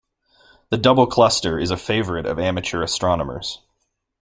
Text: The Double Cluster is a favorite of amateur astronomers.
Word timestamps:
The 0.71 0.79
Double 0.79 1.05
Cluster 1.05 1.59
is 1.59 1.69
a 1.69 1.77
favorite 1.77 2.25
of 2.25 2.39
amateur 2.39 2.81
astronomers. 2.81 3.59